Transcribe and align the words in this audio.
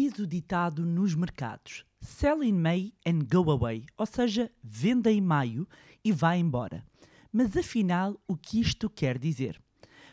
Diz 0.00 0.16
o 0.20 0.28
ditado 0.28 0.86
nos 0.86 1.16
mercados: 1.16 1.84
sell 2.00 2.40
in 2.44 2.52
May 2.52 2.92
and 3.04 3.26
go 3.28 3.50
away, 3.50 3.84
ou 3.96 4.06
seja, 4.06 4.48
venda 4.62 5.10
em 5.10 5.20
maio 5.20 5.66
e 6.04 6.12
vá 6.12 6.36
embora. 6.36 6.84
Mas 7.32 7.56
afinal, 7.56 8.16
o 8.28 8.36
que 8.36 8.60
isto 8.60 8.88
quer 8.88 9.18
dizer? 9.18 9.60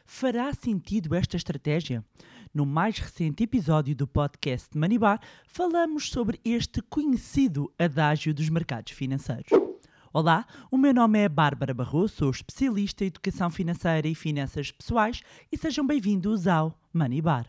Fará 0.03 0.51
sentido 0.55 1.13
esta 1.13 1.37
estratégia? 1.37 2.03
No 2.51 2.65
mais 2.65 2.97
recente 2.97 3.43
episódio 3.43 3.95
do 3.95 4.07
podcast 4.07 4.75
Manibar, 4.75 5.21
falamos 5.45 6.09
sobre 6.09 6.41
este 6.43 6.81
conhecido 6.81 7.71
adágio 7.77 8.33
dos 8.33 8.49
mercados 8.49 8.91
financeiros. 8.91 9.51
Olá, 10.11 10.47
o 10.71 10.79
meu 10.79 10.95
nome 10.95 11.19
é 11.19 11.29
Bárbara 11.29 11.75
Barroso, 11.75 12.15
sou 12.15 12.31
especialista 12.31 13.03
em 13.03 13.07
educação 13.09 13.51
financeira 13.51 14.07
e 14.07 14.15
finanças 14.15 14.71
pessoais 14.71 15.21
e 15.51 15.55
sejam 15.55 15.85
bem-vindos 15.85 16.47
ao 16.47 16.75
Manibar. 16.91 17.47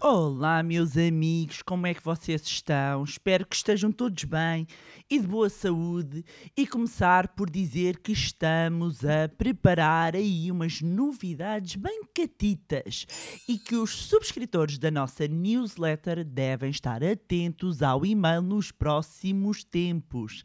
Olá, 0.00 0.62
meus 0.62 0.96
amigos, 0.96 1.60
como 1.62 1.88
é 1.88 1.94
que 1.94 2.04
vocês 2.04 2.42
estão? 2.42 3.02
Espero 3.02 3.44
que 3.44 3.56
estejam 3.56 3.90
todos 3.90 4.22
bem 4.22 4.66
e 5.10 5.18
de 5.18 5.26
boa 5.26 5.48
saúde. 5.50 6.24
E 6.56 6.66
começar 6.68 7.28
por 7.34 7.50
dizer 7.50 7.98
que 7.98 8.12
estamos 8.12 9.04
a 9.04 9.28
preparar 9.28 10.14
aí 10.14 10.52
umas 10.52 10.80
novidades 10.80 11.74
bem 11.74 12.02
catitas 12.14 13.06
e 13.48 13.58
que 13.58 13.74
os 13.74 13.90
subscritores 13.90 14.78
da 14.78 14.90
nossa 14.90 15.26
newsletter 15.26 16.24
devem 16.24 16.70
estar 16.70 17.02
atentos 17.02 17.82
ao 17.82 18.06
e-mail 18.06 18.40
nos 18.40 18.70
próximos 18.70 19.64
tempos. 19.64 20.44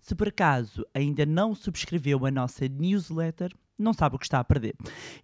Se 0.00 0.14
por 0.14 0.28
acaso 0.28 0.86
ainda 0.94 1.26
não 1.26 1.54
subscreveu 1.54 2.24
a 2.24 2.30
nossa 2.30 2.66
newsletter, 2.68 3.52
não 3.80 3.92
sabe 3.92 4.16
o 4.16 4.18
que 4.18 4.26
está 4.26 4.38
a 4.38 4.44
perder. 4.44 4.74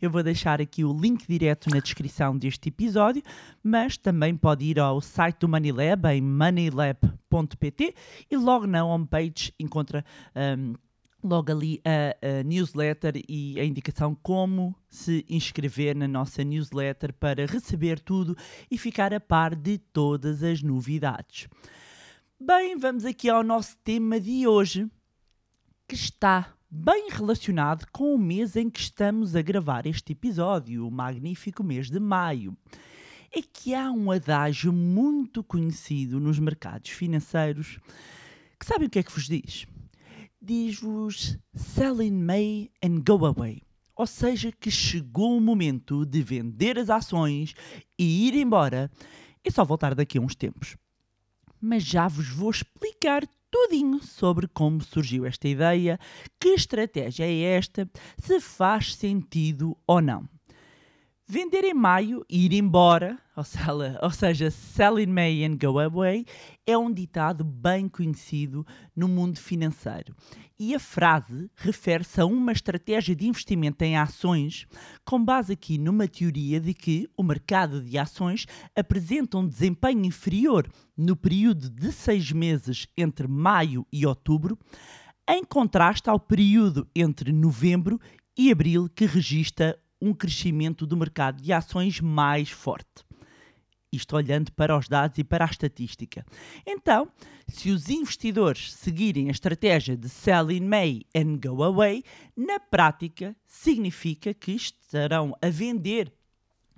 Eu 0.00 0.10
vou 0.10 0.22
deixar 0.22 0.60
aqui 0.60 0.84
o 0.84 0.98
link 0.98 1.26
direto 1.28 1.68
na 1.70 1.78
descrição 1.78 2.36
deste 2.36 2.70
episódio, 2.70 3.22
mas 3.62 3.96
também 3.96 4.34
pode 4.34 4.64
ir 4.64 4.80
ao 4.80 5.00
site 5.00 5.40
do 5.40 5.48
Moneylab 5.48 6.06
em 6.08 6.22
moneylab.pt 6.22 7.94
e 8.30 8.36
logo 8.36 8.66
na 8.66 8.84
homepage 8.84 9.52
encontra 9.60 10.04
um, 10.58 10.74
logo 11.22 11.50
ali 11.52 11.80
a, 11.84 12.40
a 12.40 12.42
newsletter 12.42 13.22
e 13.28 13.58
a 13.60 13.64
indicação 13.64 14.16
como 14.22 14.74
se 14.88 15.24
inscrever 15.28 15.94
na 15.94 16.08
nossa 16.08 16.42
newsletter 16.42 17.12
para 17.12 17.46
receber 17.46 18.00
tudo 18.00 18.36
e 18.70 18.78
ficar 18.78 19.12
a 19.12 19.20
par 19.20 19.54
de 19.54 19.78
todas 19.78 20.42
as 20.42 20.62
novidades. 20.62 21.48
Bem, 22.38 22.76
vamos 22.76 23.06
aqui 23.06 23.30
ao 23.30 23.42
nosso 23.42 23.78
tema 23.78 24.20
de 24.20 24.46
hoje, 24.46 24.86
que 25.88 25.94
está 25.94 26.54
bem 26.70 27.08
relacionado 27.10 27.86
com 27.90 28.14
o 28.14 28.18
mês 28.18 28.56
em 28.56 28.68
que 28.68 28.78
estamos 28.78 29.34
a 29.34 29.40
gravar 29.40 29.86
este 29.86 30.12
episódio, 30.12 30.86
o 30.86 30.90
magnífico 30.90 31.64
mês 31.64 31.88
de 31.88 31.98
maio. 31.98 32.54
É 33.34 33.40
que 33.40 33.74
há 33.74 33.90
um 33.90 34.10
adágio 34.10 34.70
muito 34.70 35.42
conhecido 35.42 36.20
nos 36.20 36.38
mercados 36.38 36.90
financeiros 36.90 37.78
que 38.60 38.66
sabe 38.66 38.84
o 38.84 38.90
que 38.90 38.98
é 38.98 39.02
que 39.02 39.12
vos 39.12 39.24
diz? 39.24 39.66
Diz-vos 40.38 41.38
sell 41.54 42.02
in 42.02 42.22
May 42.22 42.70
and 42.84 43.00
go 43.00 43.24
away. 43.24 43.62
Ou 43.96 44.06
seja, 44.06 44.52
que 44.52 44.70
chegou 44.70 45.38
o 45.38 45.40
momento 45.40 46.04
de 46.04 46.22
vender 46.22 46.78
as 46.78 46.90
ações 46.90 47.54
e 47.98 48.28
ir 48.28 48.34
embora 48.34 48.90
e 49.42 49.50
só 49.50 49.64
voltar 49.64 49.94
daqui 49.94 50.18
a 50.18 50.20
uns 50.20 50.34
tempos 50.34 50.76
mas 51.60 51.82
já 51.82 52.08
vos 52.08 52.28
vou 52.28 52.50
explicar 52.50 53.22
tudinho 53.50 54.02
sobre 54.02 54.46
como 54.48 54.82
surgiu 54.82 55.24
esta 55.24 55.48
ideia, 55.48 55.98
que 56.38 56.50
estratégia 56.50 57.24
é 57.24 57.56
esta, 57.56 57.88
se 58.18 58.40
faz 58.40 58.94
sentido 58.94 59.76
ou 59.86 60.00
não. 60.00 60.28
Vender 61.28 61.64
em 61.64 61.74
maio 61.74 62.24
e 62.30 62.44
ir 62.44 62.52
embora, 62.52 63.18
ou 64.00 64.10
seja, 64.12 64.48
sell 64.48 64.96
in 64.96 65.08
May 65.08 65.44
and 65.44 65.56
go 65.56 65.76
away, 65.80 66.24
é 66.64 66.78
um 66.78 66.92
ditado 66.92 67.42
bem 67.42 67.88
conhecido 67.88 68.64
no 68.94 69.08
mundo 69.08 69.36
financeiro. 69.36 70.14
E 70.56 70.72
a 70.72 70.78
frase 70.78 71.50
refere-se 71.56 72.20
a 72.20 72.26
uma 72.26 72.52
estratégia 72.52 73.16
de 73.16 73.26
investimento 73.26 73.82
em 73.82 73.98
ações, 73.98 74.68
com 75.04 75.22
base 75.22 75.54
aqui 75.54 75.78
numa 75.78 76.06
teoria 76.06 76.60
de 76.60 76.72
que 76.72 77.10
o 77.16 77.24
mercado 77.24 77.82
de 77.82 77.98
ações 77.98 78.46
apresenta 78.76 79.36
um 79.36 79.48
desempenho 79.48 80.04
inferior 80.04 80.70
no 80.96 81.16
período 81.16 81.68
de 81.68 81.90
seis 81.90 82.30
meses 82.30 82.86
entre 82.96 83.26
maio 83.26 83.84
e 83.92 84.06
outubro, 84.06 84.56
em 85.28 85.42
contraste 85.42 86.08
ao 86.08 86.20
período 86.20 86.86
entre 86.94 87.32
novembro 87.32 88.00
e 88.38 88.52
abril, 88.52 88.88
que 88.88 89.06
registra 89.06 89.76
um 90.00 90.12
crescimento 90.12 90.86
do 90.86 90.96
mercado 90.96 91.42
de 91.42 91.52
ações 91.52 92.00
mais 92.00 92.50
forte. 92.50 93.04
Isto 93.92 94.16
olhando 94.16 94.52
para 94.52 94.76
os 94.76 94.88
dados 94.88 95.16
e 95.18 95.24
para 95.24 95.44
a 95.44 95.50
estatística. 95.50 96.24
Então, 96.66 97.08
se 97.48 97.70
os 97.70 97.88
investidores 97.88 98.72
seguirem 98.74 99.28
a 99.28 99.32
estratégia 99.32 99.96
de 99.96 100.08
sell 100.08 100.50
in 100.50 100.66
May 100.66 101.02
and 101.16 101.38
go 101.38 101.62
away, 101.62 102.02
na 102.36 102.58
prática 102.58 103.34
significa 103.46 104.34
que 104.34 104.52
estarão 104.52 105.34
a 105.40 105.48
vender 105.48 106.12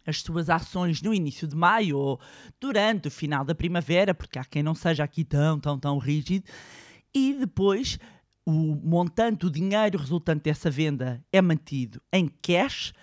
as 0.07 0.23
suas 0.23 0.49
ações 0.49 1.03
no 1.03 1.13
início 1.13 1.47
de 1.47 1.55
maio 1.55 1.99
ou 1.99 2.21
durante 2.59 3.09
o 3.09 3.11
final 3.11 3.45
da 3.45 3.55
primavera, 3.55 4.15
porque 4.15 4.39
há 4.39 4.45
quem 4.45 4.63
não 4.63 4.75
seja 4.75 5.05
aqui 5.05 5.23
tão, 5.25 5.61
tão, 5.61 5.79
tão 5.79 5.99
rígido, 5.99 6.47
e 7.15 7.35
depois 7.35 7.99
o 8.49 8.81
montante, 8.83 9.45
o 9.45 9.51
dinheiro 9.51 9.99
resultante 9.99 10.45
dessa 10.45 10.71
venda 10.71 11.23
é 11.31 11.43
mantido 11.43 12.01
em 12.11 12.27
cash 12.27 12.95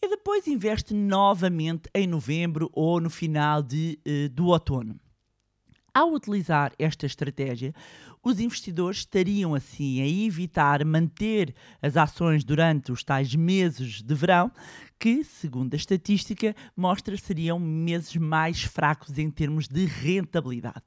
e 0.00 0.08
depois 0.08 0.46
investe 0.46 0.94
novamente 0.94 1.90
em 1.94 2.06
novembro 2.06 2.70
ou 2.72 2.98
no 2.98 3.10
final 3.10 3.62
de, 3.62 3.98
uh, 4.08 4.30
do 4.30 4.46
outono. 4.46 4.98
Ao 5.92 6.10
utilizar 6.10 6.72
esta 6.78 7.04
estratégia, 7.04 7.74
os 8.22 8.40
investidores 8.40 9.00
estariam 9.00 9.54
assim 9.54 10.00
a 10.00 10.08
evitar 10.08 10.82
manter 10.86 11.54
as 11.82 11.98
ações 11.98 12.42
durante 12.42 12.90
os 12.90 13.04
tais 13.04 13.34
meses 13.34 14.00
de 14.00 14.14
verão, 14.14 14.50
que, 14.98 15.22
segundo 15.22 15.74
a 15.74 15.76
estatística, 15.76 16.56
mostra 16.74 17.14
seriam 17.18 17.60
meses 17.60 18.16
mais 18.16 18.62
fracos 18.62 19.18
em 19.18 19.30
termos 19.30 19.68
de 19.68 19.84
rentabilidade. 19.84 20.82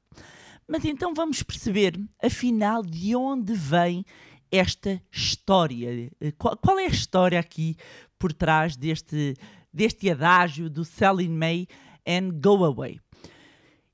Mas 0.67 0.83
então 0.83 1.13
vamos 1.13 1.41
perceber, 1.41 1.97
afinal, 2.21 2.83
de 2.83 3.15
onde 3.15 3.53
vem 3.53 4.05
esta 4.51 5.01
história? 5.09 6.11
Qual, 6.37 6.57
qual, 6.57 6.77
é 6.77 6.85
a 6.85 6.89
história 6.89 7.39
aqui 7.39 7.77
por 8.19 8.33
trás 8.33 8.75
deste, 8.75 9.35
deste 9.73 10.11
adágio 10.11 10.69
do 10.69 10.83
Sell 10.83 11.21
in 11.21 11.29
May 11.29 11.67
and 12.05 12.31
Go 12.41 12.65
Away? 12.65 12.99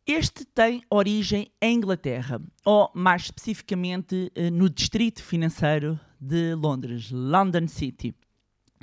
Este 0.06 0.44
tem 0.44 0.82
origem 0.90 1.48
em 1.62 1.76
Inglaterra, 1.76 2.42
ou 2.66 2.92
mais 2.94 3.24
especificamente 3.24 4.32
eh, 4.36 4.50
no 4.50 4.70
distrito 4.70 5.24
financeiro 5.24 5.98
de 6.20 6.56
Londres, 6.56 7.10
London 7.10 7.68
City. 7.68 8.14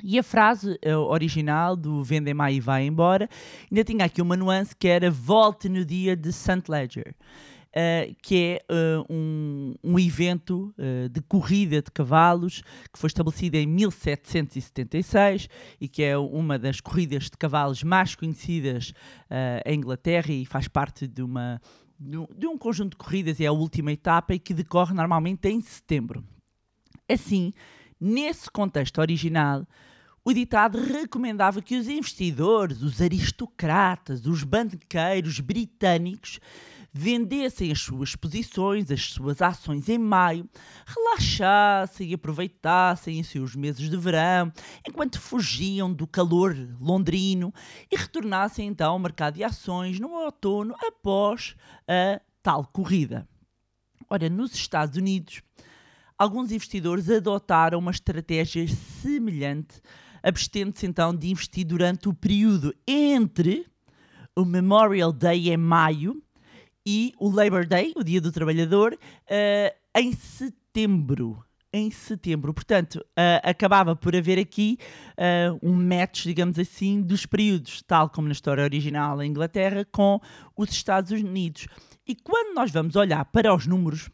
E 0.01 0.17
a 0.17 0.23
frase 0.23 0.79
eh, 0.81 0.95
original 0.95 1.75
do 1.75 2.03
Vende 2.03 2.33
Mai 2.33 2.55
e 2.55 2.59
vai 2.59 2.87
embora 2.87 3.29
ainda 3.69 3.83
tinha 3.83 4.05
aqui 4.05 4.19
uma 4.19 4.35
nuance 4.35 4.75
que 4.75 4.87
era 4.87 5.11
volte 5.11 5.69
no 5.69 5.85
dia 5.85 6.15
de 6.15 6.33
St. 6.33 6.63
Ledger 6.67 7.13
uh, 7.71 8.15
que 8.21 8.35
é 8.35 8.65
uh, 8.73 9.05
um, 9.09 9.75
um, 9.83 9.99
evento 9.99 10.73
uh, 10.77 11.09
de 11.09 11.21
corrida 11.21 11.81
de 11.81 11.91
cavalos 11.91 12.61
que 12.91 12.99
foi 12.99 13.07
estabelecido 13.07 13.55
em 13.55 13.67
1776 13.67 15.47
e 15.79 15.87
que 15.87 16.03
é 16.03 16.17
uma 16.17 16.59
das 16.59 16.81
corridas 16.81 17.25
de 17.25 17.37
cavalos 17.37 17.83
mais 17.83 18.15
conhecidas 18.15 18.93
em 19.65 19.75
Inglaterra 19.75 20.31
e 20.31 20.45
faz 20.45 20.67
parte 20.67 21.07
de 21.07 21.21
uma 21.21 21.61
de 21.99 22.47
um 22.47 22.57
conjunto 22.57 22.91
de 22.91 22.97
corridas 22.97 23.39
e 23.39 23.43
é 23.43 23.47
a 23.47 23.51
última 23.51 23.91
etapa 23.91 24.33
e 24.33 24.39
que 24.39 24.55
decorre 24.55 24.93
normalmente 24.93 25.47
em 25.47 25.61
setembro. 25.61 26.23
Assim, 27.07 27.53
nesse 27.99 28.49
contexto 28.49 28.99
original, 28.99 29.67
o 30.23 30.33
ditado 30.33 30.79
recomendava 30.79 31.61
que 31.61 31.75
os 31.75 31.87
investidores, 31.87 32.81
os 32.81 33.01
aristocratas, 33.01 34.25
os 34.25 34.43
banqueiros 34.43 35.39
britânicos 35.39 36.39
vendessem 36.93 37.71
as 37.71 37.79
suas 37.79 38.15
posições, 38.15 38.91
as 38.91 39.13
suas 39.13 39.41
ações 39.41 39.87
em 39.87 39.97
maio, 39.97 40.49
relaxassem 40.85 42.09
e 42.09 42.13
aproveitassem 42.13 43.19
os 43.21 43.27
seus 43.27 43.55
meses 43.55 43.89
de 43.89 43.97
verão, 43.97 44.51
enquanto 44.87 45.19
fugiam 45.19 45.91
do 45.91 46.05
calor 46.05 46.55
londrino 46.79 47.53
e 47.89 47.95
retornassem 47.95 48.67
então 48.67 48.91
ao 48.93 48.99
mercado 48.99 49.35
de 49.35 49.43
ações 49.43 49.99
no 49.99 50.09
outono 50.09 50.75
após 50.79 51.55
a 51.87 52.19
tal 52.43 52.65
corrida. 52.65 53.27
Ora, 54.09 54.29
nos 54.29 54.53
Estados 54.53 54.97
Unidos, 54.97 55.41
alguns 56.17 56.51
investidores 56.51 57.09
adotaram 57.09 57.79
uma 57.79 57.91
estratégia 57.91 58.67
semelhante, 59.01 59.81
abstendo-se 60.21 60.85
então 60.85 61.15
de 61.15 61.29
investir 61.29 61.65
durante 61.65 62.09
o 62.09 62.13
período 62.13 62.75
entre 62.85 63.65
o 64.35 64.43
Memorial 64.43 65.13
Day 65.13 65.49
em 65.49 65.57
maio 65.57 66.21
e 66.85 67.13
o 67.19 67.29
Labor 67.29 67.65
Day, 67.65 67.93
o 67.95 68.03
Dia 68.03 68.21
do 68.21 68.31
Trabalhador, 68.31 68.93
uh, 68.93 69.75
em 69.95 70.13
setembro. 70.13 71.43
em 71.73 71.89
setembro. 71.89 72.53
Portanto, 72.53 72.95
uh, 72.95 73.39
acabava 73.43 73.95
por 73.95 74.15
haver 74.15 74.37
aqui 74.37 74.77
uh, 75.17 75.57
um 75.63 75.73
match, 75.73 76.23
digamos 76.23 76.59
assim, 76.59 77.01
dos 77.01 77.25
períodos, 77.25 77.81
tal 77.83 78.09
como 78.09 78.27
na 78.27 78.33
história 78.33 78.63
original 78.63 79.19
a 79.19 79.25
Inglaterra, 79.25 79.85
com 79.89 80.19
os 80.57 80.69
Estados 80.69 81.11
Unidos. 81.11 81.67
E 82.05 82.15
quando 82.15 82.53
nós 82.53 82.71
vamos 82.71 82.95
olhar 82.95 83.23
para 83.25 83.55
os 83.55 83.67
números 83.67 84.09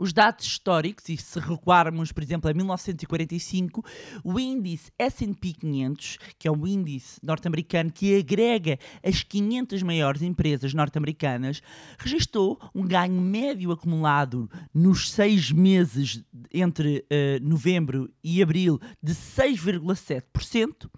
os 0.00 0.14
dados 0.14 0.46
históricos, 0.46 1.06
e 1.10 1.16
se 1.18 1.38
recuarmos, 1.38 2.10
por 2.10 2.22
exemplo, 2.22 2.50
a 2.50 2.54
1945, 2.54 3.84
o 4.24 4.40
índice 4.40 4.90
S&P 4.98 5.52
500, 5.52 6.18
que 6.38 6.48
é 6.48 6.50
um 6.50 6.66
índice 6.66 7.20
norte-americano 7.22 7.92
que 7.92 8.18
agrega 8.18 8.78
as 9.04 9.22
500 9.22 9.82
maiores 9.82 10.22
empresas 10.22 10.72
norte-americanas, 10.72 11.60
registrou 11.98 12.58
um 12.74 12.86
ganho 12.86 13.20
médio 13.20 13.72
acumulado 13.72 14.50
nos 14.72 15.10
seis 15.10 15.52
meses 15.52 16.24
entre 16.50 17.04
uh, 17.04 17.46
novembro 17.46 18.10
e 18.24 18.42
abril 18.42 18.80
de 19.02 19.12
6,7%. 19.12 20.88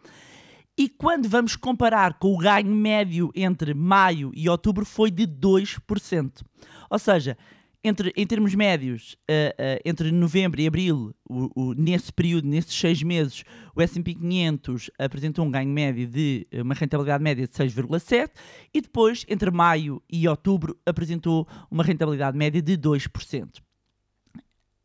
E 0.79 0.89
quando 0.89 1.29
vamos 1.29 1.57
comparar 1.57 2.15
com 2.15 2.33
o 2.33 2.39
ganho 2.39 2.73
médio 2.73 3.33
entre 3.35 3.75
maio 3.75 4.31
e 4.33 4.49
outubro, 4.49 4.87
foi 4.87 5.11
de 5.11 5.27
2%. 5.27 6.41
Ou 6.89 6.99
seja, 6.99 7.37
entre, 7.85 8.13
em 8.17 8.27
termos 8.27 8.55
médios, 8.55 9.17
uh, 9.29 9.51
uh, 9.61 9.81
entre 9.85 10.13
novembro 10.13 10.61
e 10.61 10.67
abril, 10.67 11.15
o, 11.29 11.51
o, 11.55 11.75
nesse 11.75 12.13
período, 12.13 12.47
nesses 12.47 12.75
seis 12.75 13.03
meses, 13.03 13.45
o 13.75 13.83
S&P 13.83 14.15
500 14.15 14.91
apresentou 14.99 15.45
um 15.45 15.51
ganho 15.51 15.69
médio 15.69 16.07
de 16.07 16.47
eh, 16.53 16.63
uma 16.63 16.75
rentabilidade 16.75 17.25
média 17.25 17.47
de 17.47 17.53
6,7 17.53 18.31
e 18.73 18.81
depois, 18.81 19.25
entre 19.29 19.51
maio 19.51 20.03
e 20.09 20.29
outubro, 20.29 20.79
apresentou 20.87 21.49
uma 21.71 21.83
rentabilidade 21.83 22.37
média 22.37 22.63
de 22.63 22.77
2%. 22.77 23.61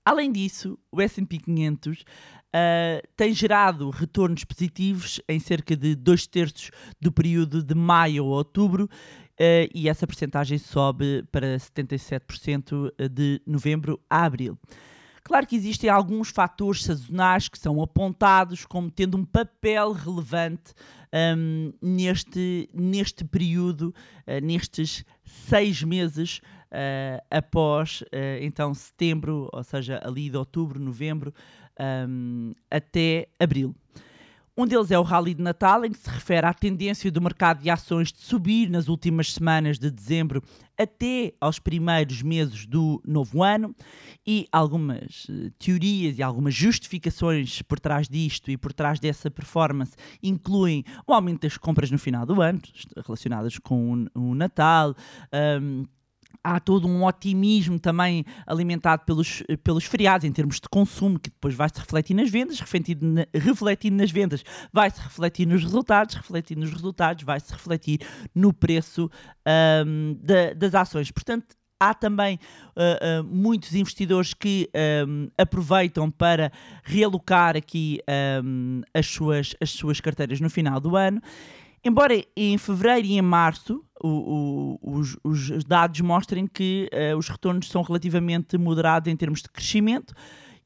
Além 0.03 0.31
disso, 0.31 0.79
o 0.89 1.01
S&P 1.01 1.37
500 1.37 1.99
uh, 1.99 2.05
tem 3.15 3.33
gerado 3.33 3.89
retornos 3.89 4.43
positivos 4.45 5.21
em 5.27 5.39
cerca 5.39 5.75
de 5.75 5.95
dois 5.95 6.25
terços 6.25 6.71
do 6.99 7.11
período 7.11 7.61
de 7.61 7.75
maio 7.75 8.23
a 8.23 8.37
outubro 8.37 8.89
uh, 9.39 9.69
e 9.73 9.87
essa 9.87 10.07
percentagem 10.07 10.57
sobe 10.57 11.23
para 11.31 11.57
77% 11.57 12.91
eh, 12.97 13.07
de 13.07 13.41
novembro 13.45 13.99
a 14.09 14.25
abril. 14.25 14.57
Claro 15.23 15.45
que 15.45 15.55
existem 15.55 15.89
alguns 15.89 16.29
fatores 16.29 16.83
sazonais 16.83 17.49
que 17.49 17.59
são 17.59 17.81
apontados 17.81 18.65
como 18.65 18.89
tendo 18.89 19.17
um 19.17 19.25
papel 19.25 19.91
relevante 19.91 20.73
um, 21.37 21.73
neste, 21.81 22.69
neste 22.73 23.25
período, 23.25 23.93
uh, 24.25 24.45
nestes 24.45 25.03
seis 25.25 25.83
meses 25.83 26.39
uh, 26.71 27.21
após 27.29 28.03
então 28.41 28.73
setembro, 28.73 29.49
ou 29.51 29.63
seja, 29.63 29.99
ali 30.03 30.29
de 30.29 30.37
outubro, 30.37 30.79
novembro 30.79 31.33
um, 32.07 32.53
até 32.71 33.27
abril. 33.39 33.75
Um 34.59 34.65
deles 34.65 34.89
é 34.89 34.97
o 34.97 35.03
Rally 35.03 35.35
de 35.35 35.43
Natal, 35.43 35.85
em 35.85 35.91
que 35.91 35.99
se 35.99 36.09
refere 36.09 36.47
à 36.47 36.51
tendência 36.51 37.11
do 37.11 37.21
mercado 37.21 37.61
de 37.61 37.69
ações 37.69 38.11
de 38.11 38.19
subir 38.19 38.71
nas 38.71 38.87
últimas 38.87 39.31
semanas 39.31 39.77
de 39.77 39.91
dezembro 39.91 40.41
até 40.75 41.31
aos 41.39 41.59
primeiros 41.59 42.23
meses 42.23 42.65
do 42.65 42.99
novo 43.05 43.43
ano 43.43 43.75
e 44.25 44.47
algumas 44.51 45.25
uh, 45.25 45.51
teorias 45.59 46.17
e 46.17 46.23
algumas 46.23 46.55
justificações 46.55 47.61
por 47.61 47.79
trás 47.79 48.09
disto 48.09 48.49
e 48.49 48.57
por 48.57 48.73
trás 48.73 48.99
dessa 48.99 49.29
performance 49.29 49.93
incluem 50.23 50.83
o 51.05 51.13
aumento 51.13 51.41
das 51.41 51.55
compras 51.55 51.91
no 51.91 51.99
final 51.99 52.25
do 52.25 52.41
ano, 52.41 52.59
relacionadas 53.05 53.59
com 53.59 54.07
o, 54.15 54.31
o 54.31 54.33
Natal. 54.33 54.95
Um, 55.61 55.85
há 56.43 56.59
todo 56.59 56.87
um 56.87 57.03
otimismo 57.03 57.79
também 57.79 58.23
alimentado 58.45 59.03
pelos, 59.05 59.43
pelos 59.63 59.85
feriados 59.85 60.25
em 60.25 60.31
termos 60.31 60.59
de 60.59 60.69
consumo, 60.69 61.19
que 61.19 61.29
depois 61.29 61.53
vai 61.53 61.69
se 61.69 61.79
refletir 61.79 62.13
nas 62.13 62.29
vendas, 62.29 62.59
refletindo, 62.59 63.05
na, 63.05 63.25
nas 63.97 64.11
vendas, 64.11 64.43
vai 64.71 64.89
se 64.89 65.01
refletir 65.01 65.45
nos 65.45 65.63
resultados, 65.63 66.15
refletindo 66.15 66.61
nos 66.61 66.71
resultados, 66.71 67.23
vai 67.23 67.39
se 67.39 67.51
refletir 67.51 67.99
no 68.33 68.53
preço 68.53 69.09
um, 69.85 70.17
da, 70.21 70.53
das 70.53 70.73
ações. 70.73 71.11
Portanto, 71.11 71.55
há 71.79 71.93
também 71.93 72.39
uh, 72.75 73.21
uh, 73.21 73.23
muitos 73.23 73.73
investidores 73.75 74.33
que 74.33 74.69
um, 75.07 75.29
aproveitam 75.37 76.09
para 76.09 76.51
realocar 76.83 77.55
aqui 77.55 77.99
um, 78.43 78.81
as, 78.93 79.05
suas, 79.05 79.55
as 79.61 79.69
suas 79.69 79.99
carteiras 80.01 80.39
no 80.39 80.49
final 80.49 80.79
do 80.79 80.95
ano. 80.95 81.21
Embora 81.83 82.21
em 82.35 82.57
fevereiro 82.57 83.07
e 83.07 83.17
em 83.17 83.21
março 83.21 83.83
o, 84.03 84.77
o, 84.81 84.99
os, 84.99 85.17
os, 85.23 85.63
dados 85.63 85.99
mostrem 86.01 86.47
que 86.47 86.89
uh, 86.93 87.17
os 87.17 87.27
retornos 87.27 87.69
são 87.69 87.81
relativamente 87.81 88.57
moderados 88.57 89.11
em 89.11 89.15
termos 89.15 89.41
de 89.41 89.49
crescimento 89.49 90.13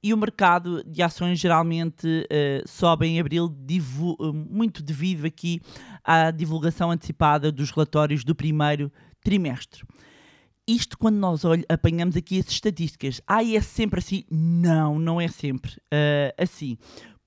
e 0.03 0.13
o 0.13 0.17
mercado 0.17 0.83
de 0.83 1.01
ações 1.01 1.39
geralmente 1.39 2.07
uh, 2.07 2.67
sobe 2.67 3.07
em 3.07 3.19
abril 3.19 3.45
uh, 3.45 4.33
muito 4.33 4.81
devido 4.81 5.25
aqui 5.25 5.61
à 6.03 6.31
divulgação 6.31 6.91
antecipada 6.91 7.51
dos 7.51 7.71
relatórios 7.71 8.23
do 8.23 8.35
primeiro 8.35 8.91
trimestre. 9.23 9.83
Isto 10.67 10.97
quando 10.97 11.17
nós 11.17 11.43
olh, 11.43 11.63
apanhamos 11.67 12.15
aqui 12.15 12.39
as 12.39 12.47
estatísticas. 12.47 13.19
Ah, 13.27 13.43
é 13.43 13.59
sempre 13.61 13.99
assim? 13.99 14.23
Não, 14.29 14.97
não 14.99 15.19
é 15.19 15.27
sempre 15.27 15.75
assim 16.37 16.77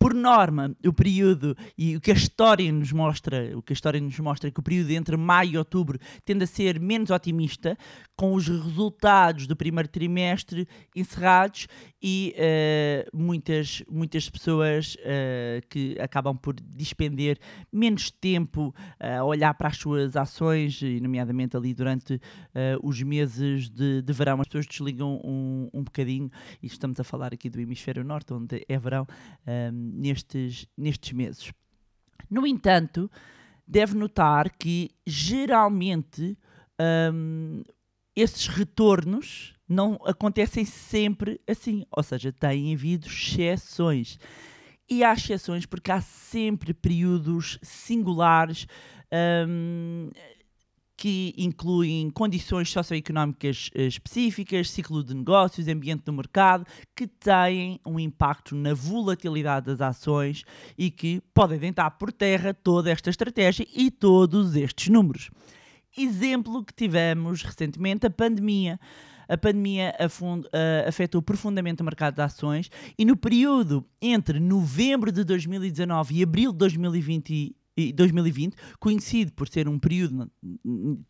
por 0.05 0.13
norma, 0.13 0.77
o 0.85 0.93
período 0.93 1.57
e 1.79 1.97
o 1.97 2.01
que 2.03 2.11
a 2.11 2.15
história 2.15 2.71
nos 2.71 2.93
mostra, 2.93 3.57
o 3.57 3.63
que 3.63 3.73
a 3.73 3.75
história 3.75 3.99
nos 3.99 4.19
mostra 4.19 4.49
é 4.49 4.51
que 4.51 4.61
o 4.61 4.63
período 4.63 4.91
entre 4.91 5.17
maio 5.17 5.53
e 5.53 5.57
outubro 5.57 5.99
tende 6.27 6.45
a 6.45 6.47
ser 6.47 6.79
menos 6.79 7.09
otimista, 7.09 7.75
com 8.15 8.35
os 8.35 8.47
resultados 8.47 9.47
do 9.47 9.57
primeiro 9.57 9.89
trimestre 9.89 10.69
encerrados 10.95 11.67
e 12.03 12.35
uh, 12.37 13.17
muitas, 13.17 13.83
muitas 13.91 14.29
pessoas 14.29 14.95
uh, 14.97 15.67
que 15.71 15.99
acabam 15.99 16.37
por 16.37 16.55
despender 16.55 17.39
menos 17.73 18.11
tempo 18.11 18.75
uh, 19.01 19.21
a 19.21 19.25
olhar 19.25 19.55
para 19.55 19.69
as 19.69 19.79
suas 19.79 20.17
ações, 20.17 20.83
nomeadamente 21.01 21.57
ali 21.57 21.73
durante 21.73 22.21
os 22.83 23.03
meses 23.03 23.71
de, 23.71 24.03
de, 24.03 24.13
verão. 24.13 24.41
As 24.41 24.47
pessoas 24.47 24.67
desligam 24.67 25.21
um, 25.25 25.71
um 25.73 25.83
bocadinho, 25.83 26.31
e 26.63 26.67
estamos 26.67 27.01
a 27.01 27.05
falar 27.05 27.33
aqui 27.33 27.49
do 27.49 27.59
hemisfério 27.59 28.05
norte, 28.05 28.33
onde 28.35 28.65
é 28.69 28.79
verão, 28.79 29.07
nestes, 29.95 30.67
nestes 30.77 31.13
meses. 31.13 31.53
No 32.31 32.47
entanto, 32.47 33.11
deve 33.67 33.95
notar 33.95 34.51
que 34.51 34.91
geralmente 35.07 36.37
um, 37.13 37.63
esses 38.15 38.47
retornos 38.47 39.55
não 39.69 39.99
acontecem 40.05 40.65
sempre 40.65 41.41
assim, 41.49 41.85
ou 41.91 42.03
seja, 42.03 42.33
têm 42.33 42.75
havido 42.75 43.07
exceções. 43.07 44.19
E 44.89 45.03
há 45.03 45.13
exceções 45.15 45.65
porque 45.65 45.91
há 45.91 46.01
sempre 46.01 46.75
períodos 46.75 47.59
singulares 47.63 48.67
um, 49.49 50.11
que 50.97 51.35
incluem 51.37 52.09
condições 52.11 52.71
socioeconómicas 52.71 53.71
eh, 53.75 53.87
específicas, 53.87 54.71
ciclo 54.71 55.03
de 55.03 55.15
negócios, 55.15 55.69
ambiente 55.69 56.05
do 56.05 56.13
mercado, 56.13 56.65
que 56.95 57.07
têm 57.07 57.81
um 57.85 57.99
impacto 57.99 58.55
na 58.55 58.75
volatilidade 58.75 59.67
das 59.67 59.81
ações 59.81 60.45
e 60.79 60.91
que 60.91 61.21
podem 61.35 61.59
deitar 61.59 61.91
por 61.93 62.13
terra 62.13 62.55
toda 62.55 62.91
esta 62.91 63.11
estratégia 63.11 63.67
e 63.75 63.91
todos 63.91 64.55
estes 64.55 64.89
números. 64.89 65.31
Exemplo 65.97 66.65
que 66.65 66.75
tivemos 66.75 67.43
recentemente, 67.43 68.07
a 68.07 68.11
pandemia. 68.11 68.79
A 69.29 69.39
pandemia 69.39 69.95
uh, 70.01 70.89
afetou 70.89 71.23
profundamente 71.23 71.83
o 71.83 71.85
mercado 71.85 72.17
de 72.17 72.23
ações 72.23 72.71
e 72.99 73.05
no 73.05 73.17
período 73.17 73.85
entre 74.01 74.39
novembro 74.39 75.11
de 75.11 75.25
2019 75.25 76.15
e 76.15 76.23
abril 76.23 76.53
de 76.53 76.59
2020 76.59 77.57
2020 77.77 78.57
coincide 78.79 79.33
por 79.33 79.49
ser 79.49 79.69
um 79.69 79.79
período, 79.79 80.31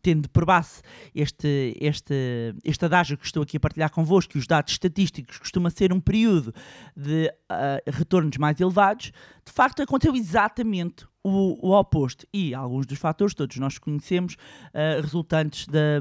tendo 0.01 0.29
por 0.29 0.45
base 0.45 0.81
este, 1.13 1.75
este, 1.79 2.55
este 2.63 2.85
adágio 2.85 3.17
que 3.17 3.25
estou 3.25 3.43
aqui 3.43 3.57
a 3.57 3.59
partilhar 3.59 3.91
convosco, 3.91 4.37
e 4.37 4.39
os 4.39 4.47
dados 4.47 4.71
estatísticos, 4.71 5.37
costuma 5.37 5.69
ser 5.69 5.93
um 5.93 5.99
período 5.99 6.53
de 6.95 7.31
uh, 7.51 7.91
retornos 7.91 8.37
mais 8.37 8.59
elevados, 8.59 9.11
de 9.45 9.51
facto 9.51 9.81
aconteceu 9.81 10.15
exatamente 10.15 11.05
o, 11.25 11.69
o, 11.69 11.71
oposto. 11.71 12.27
E 12.31 12.53
alguns 12.53 12.85
dos 12.85 12.99
fatores, 12.99 13.33
todos 13.33 13.57
nós 13.57 13.79
conhecemos, 13.79 14.35
uh, 14.35 15.01
resultantes 15.01 15.65
da, 15.67 15.99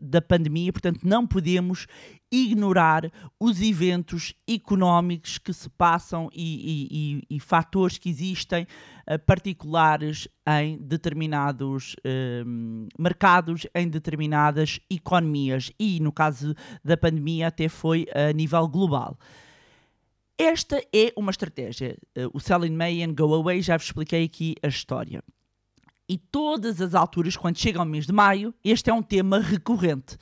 da 0.00 0.22
pandemia, 0.22 0.72
portanto, 0.72 1.00
não 1.04 1.26
podemos 1.26 1.86
ignorar 2.32 3.12
os 3.38 3.60
eventos 3.60 4.34
económicos 4.48 5.36
que 5.36 5.52
se 5.52 5.68
passam 5.68 6.30
e, 6.32 6.88
e, 6.88 7.26
e, 7.30 7.36
e 7.36 7.40
fatores 7.40 7.98
que 7.98 8.08
existem 8.08 8.62
uh, 8.62 9.18
particulares 9.26 10.26
em 10.48 10.78
determinados 10.78 11.94
uh, 11.98 12.98
mercados, 12.98 13.66
em 13.74 13.86
determinadas 13.86 14.80
economias. 14.90 15.70
E 15.78 16.00
no 16.00 16.10
caso 16.10 16.54
da 16.82 16.96
pandemia, 16.96 17.48
até 17.48 17.68
foi 17.68 18.06
a 18.14 18.32
nível 18.32 18.66
global. 18.66 19.18
Esta 20.38 20.82
é 20.92 21.12
uma 21.16 21.30
estratégia. 21.30 21.96
Uh, 22.16 22.30
o 22.32 22.40
Sell 22.40 22.64
in 22.64 22.72
May 22.72 23.02
and 23.04 23.14
Go 23.14 23.32
Away, 23.34 23.62
já 23.62 23.76
vos 23.76 23.86
expliquei 23.86 24.24
aqui 24.24 24.56
a 24.62 24.66
história. 24.66 25.22
E 26.08 26.18
todas 26.18 26.80
as 26.80 26.94
alturas, 26.94 27.36
quando 27.36 27.58
chega 27.58 27.78
ao 27.78 27.84
mês 27.84 28.06
de 28.06 28.12
maio, 28.12 28.52
este 28.64 28.90
é 28.90 28.92
um 28.92 29.02
tema 29.02 29.38
recorrente. 29.38 30.18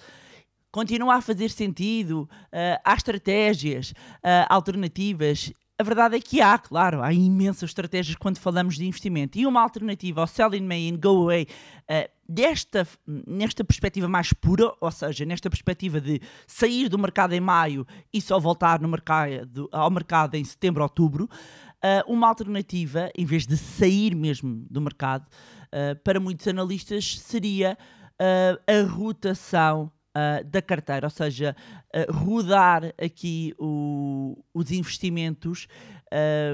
Continua 0.71 1.17
a 1.17 1.21
fazer 1.21 1.51
sentido? 1.51 2.29
Uh, 2.53 2.81
há 2.85 2.95
estratégias 2.95 3.91
uh, 3.91 4.47
alternativas? 4.49 5.53
A 5.79 5.83
verdade 5.83 6.17
é 6.17 6.21
que 6.21 6.41
há, 6.41 6.59
claro, 6.59 7.03
há 7.03 7.13
imensas 7.13 7.71
estratégias 7.71 8.15
quando 8.15 8.39
falamos 8.39 8.77
de 8.77 8.87
investimento. 8.87 9.39
E 9.39 9.47
uma 9.47 9.63
alternativa 9.63 10.21
ao 10.21 10.27
Sell 10.27 10.55
in 10.55 10.67
May 10.67 10.91
and 10.91 10.99
Go 10.99 11.23
Away, 11.23 11.47
uh, 11.91 12.09
desta, 12.33 12.87
nesta 13.27 13.63
perspectiva 13.63 14.09
mais 14.09 14.33
pura, 14.33 14.73
ou 14.81 14.91
seja, 14.91 15.25
nesta 15.25 15.51
perspectiva 15.51 16.01
de 16.01 16.21
sair 16.47 16.89
do 16.89 16.99
mercado 16.99 17.35
em 17.35 17.41
maio 17.41 17.87
e 18.13 18.21
só 18.21 18.41
voltar 18.41 18.81
no 18.81 18.89
mercado, 18.89 19.69
ao 19.71 19.91
mercado 19.91 20.35
em 20.35 20.45
setembro, 20.45 20.83
outubro, 20.83 21.25
uh, 21.25 22.13
uma 22.13 22.29
alternativa, 22.29 23.11
em 23.17 23.27
vez 23.27 23.47
de 23.47 23.57
sair 23.57 24.15
mesmo 24.15 24.65
do 24.71 24.81
mercado, 24.81 25.27
uh, 25.27 25.97
para 26.03 26.19
muitos 26.19 26.49
analistas, 26.49 27.19
seria 27.19 27.77
a 28.69 28.89
rotação 28.89 29.91
uh, 30.17 30.45
da 30.45 30.63
carteira, 30.63 31.07
ou 31.07 31.11
seja, 31.11 31.57
uh, 31.95 32.13
rodar 32.13 32.93
aqui 33.03 33.55
o, 33.59 34.37
os 34.55 34.71
investimentos 34.71 35.67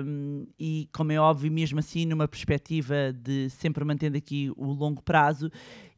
um, 0.04 0.46
e, 0.58 0.88
como 0.92 1.12
é 1.12 1.18
óbvio, 1.18 1.50
mesmo 1.50 1.78
assim, 1.80 2.06
numa 2.06 2.28
perspectiva 2.28 3.12
de 3.12 3.50
sempre 3.50 3.84
mantendo 3.84 4.16
aqui 4.16 4.52
o 4.56 4.72
longo 4.72 5.02
prazo, 5.02 5.50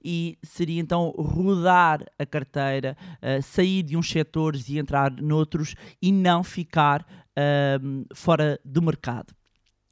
e 0.03 0.39
seria 0.43 0.81
então 0.81 1.11
rodar 1.11 2.03
a 2.19 2.25
carteira, 2.25 2.97
uh, 3.17 3.43
sair 3.43 3.83
de 3.83 3.97
uns 3.97 4.11
setores 4.11 4.69
e 4.69 4.79
entrar 4.79 5.11
noutros 5.11 5.75
e 6.01 6.11
não 6.13 6.43
ficar 6.43 7.07
fora 8.15 8.61
do 8.63 8.83
mercado. 8.83 9.33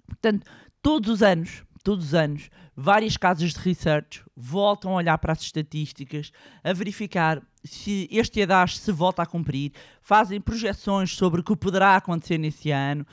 Portanto, 0.06 0.44
todos 0.82 1.08
os 1.08 1.22
anos, 1.22 1.64
todos 1.88 2.09
os 2.09 2.14
anos, 2.14 2.50
várias 2.76 3.16
casas 3.16 3.54
de 3.54 3.61
research 3.61 4.23
voltam 4.37 4.90
a 4.92 4.97
olhar 4.97 5.16
para 5.16 5.33
as 5.33 5.40
estatísticas, 5.40 6.30
a 6.62 6.71
verificar 6.75 7.42
se 7.64 8.07
este 8.11 8.40
EDAS 8.40 8.78
se 8.78 8.92
volta 8.92 9.23
a 9.23 9.26
cumprir, 9.26 9.73
fazem 10.02 10.38
projeções 10.38 11.16
sobre 11.16 11.40
o 11.40 11.42
que 11.42 11.57
poderá 11.57 11.97
acontecer 11.97 12.37
nesse 12.37 12.71
ano. 12.71 13.07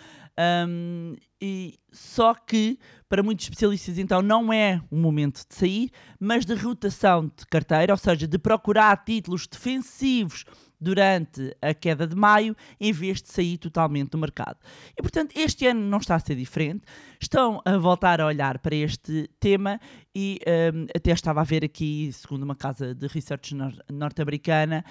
Um, 0.67 1.15
e 1.39 1.79
só 1.89 2.34
que 2.34 2.77
para 3.08 3.24
muitos 3.24 3.46
especialistas 3.46 3.98
então 3.98 4.22
não 4.22 4.51
é 4.51 4.82
o 4.91 4.98
momento 4.98 5.48
de 5.48 5.55
sair, 5.55 5.89
mas 6.20 6.46
de 6.46 6.53
rotação 6.53 7.27
de 7.27 7.46
carteira, 7.50 7.94
ou 7.94 7.98
seja, 7.98 8.27
de 8.27 8.38
procurar 8.38 9.05
títulos 9.05 9.48
defensivos 9.48 10.44
durante 10.79 11.55
a 11.62 11.74
queda 11.74 12.08
de 12.08 12.15
maio, 12.15 12.55
em 12.79 12.91
vez 12.91 13.22
de 13.22 13.29
sair 13.29 13.58
totalmente 13.58 14.12
do 14.12 14.17
mercado. 14.17 14.58
E 14.98 15.01
portanto, 15.01 15.34
este 15.36 15.67
ano 15.67 15.82
não 15.82 15.98
está 15.98 16.15
a 16.15 16.20
ser 16.20 16.36
diferente. 16.36 16.84
Estão 17.20 17.62
a 17.65 17.77
voltar 17.77 18.22
a 18.22 18.25
olhar 18.25 18.60
para 18.60 18.75
este 18.75 19.29
tema 19.39 19.79
e 20.15 20.39
um, 20.74 20.86
até 20.95 21.12
estava 21.12 21.41
a 21.41 21.43
ver 21.43 21.65
aqui, 21.65 22.10
segundo 22.13 22.43
uma 22.43 22.55
casa 22.55 22.95
de 22.95 23.05
research 23.07 23.53
norte-americana, 23.91 24.86